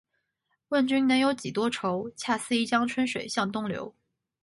[0.69, 2.09] 问君能有几多愁？
[2.17, 3.93] 恰似一江春水向东流